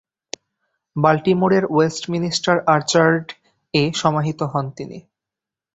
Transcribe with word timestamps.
বাল্টিমোরের 0.95 1.63
West 1.69 2.03
minister 2.09 2.55
আর্চার্ড-এ 2.67 3.83
সমাহিত 3.93 4.39
হন 4.51 4.65
তিনি। 4.77 4.97